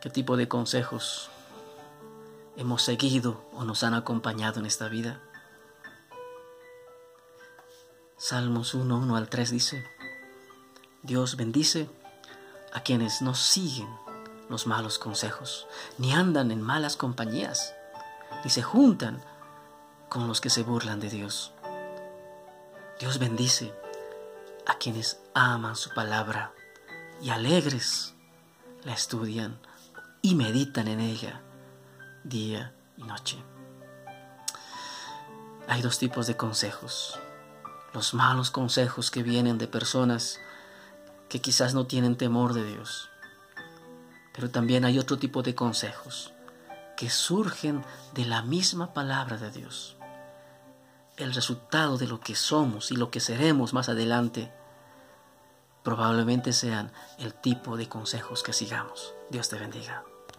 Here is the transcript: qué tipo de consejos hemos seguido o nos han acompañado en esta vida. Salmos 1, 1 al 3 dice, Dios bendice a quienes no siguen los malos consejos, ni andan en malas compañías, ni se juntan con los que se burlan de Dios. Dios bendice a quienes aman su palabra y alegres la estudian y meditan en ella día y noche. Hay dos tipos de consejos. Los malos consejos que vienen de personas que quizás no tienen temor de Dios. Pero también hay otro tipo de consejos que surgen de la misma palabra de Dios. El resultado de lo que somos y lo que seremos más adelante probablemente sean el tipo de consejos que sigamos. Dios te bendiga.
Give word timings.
qué 0.00 0.10
tipo 0.10 0.36
de 0.36 0.48
consejos 0.48 1.30
hemos 2.56 2.82
seguido 2.82 3.44
o 3.52 3.64
nos 3.64 3.82
han 3.82 3.94
acompañado 3.94 4.60
en 4.60 4.66
esta 4.66 4.88
vida. 4.88 5.20
Salmos 8.16 8.74
1, 8.74 8.96
1 8.96 9.16
al 9.16 9.28
3 9.28 9.50
dice, 9.50 9.84
Dios 11.02 11.36
bendice 11.36 11.88
a 12.72 12.80
quienes 12.82 13.22
no 13.22 13.34
siguen 13.34 13.88
los 14.48 14.66
malos 14.66 14.98
consejos, 14.98 15.66
ni 15.98 16.12
andan 16.12 16.50
en 16.50 16.62
malas 16.62 16.96
compañías, 16.96 17.74
ni 18.44 18.50
se 18.50 18.62
juntan 18.62 19.22
con 20.08 20.26
los 20.26 20.40
que 20.40 20.50
se 20.50 20.62
burlan 20.62 21.00
de 21.00 21.10
Dios. 21.10 21.52
Dios 22.98 23.18
bendice 23.18 23.72
a 24.66 24.78
quienes 24.78 25.20
aman 25.34 25.76
su 25.76 25.90
palabra 25.90 26.52
y 27.22 27.30
alegres 27.30 28.14
la 28.84 28.92
estudian 28.92 29.60
y 30.22 30.34
meditan 30.34 30.88
en 30.88 31.00
ella 31.00 31.42
día 32.24 32.72
y 32.96 33.04
noche. 33.04 33.42
Hay 35.68 35.82
dos 35.82 35.98
tipos 35.98 36.26
de 36.26 36.36
consejos. 36.36 37.18
Los 37.92 38.14
malos 38.14 38.50
consejos 38.50 39.10
que 39.10 39.22
vienen 39.22 39.58
de 39.58 39.68
personas 39.68 40.40
que 41.28 41.40
quizás 41.40 41.74
no 41.74 41.86
tienen 41.86 42.16
temor 42.16 42.54
de 42.54 42.64
Dios. 42.64 43.10
Pero 44.34 44.50
también 44.50 44.84
hay 44.84 44.98
otro 44.98 45.18
tipo 45.18 45.42
de 45.42 45.54
consejos 45.54 46.32
que 46.96 47.10
surgen 47.10 47.84
de 48.14 48.24
la 48.24 48.42
misma 48.42 48.92
palabra 48.92 49.36
de 49.36 49.50
Dios. 49.50 49.96
El 51.16 51.34
resultado 51.34 51.98
de 51.98 52.06
lo 52.06 52.20
que 52.20 52.34
somos 52.34 52.90
y 52.90 52.96
lo 52.96 53.10
que 53.10 53.20
seremos 53.20 53.72
más 53.72 53.88
adelante 53.88 54.52
probablemente 55.88 56.52
sean 56.52 56.92
el 57.18 57.32
tipo 57.32 57.78
de 57.78 57.88
consejos 57.88 58.42
que 58.42 58.52
sigamos. 58.52 59.14
Dios 59.30 59.48
te 59.48 59.56
bendiga. 59.56 60.04